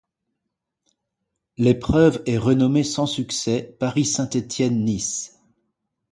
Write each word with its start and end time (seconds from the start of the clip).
L'épreuve 1.59 2.23
est 2.25 2.39
renommée 2.39 2.83
sans 2.83 3.05
succès 3.05 3.77
Paris-Saint-Étienne-Nice. 3.79 5.39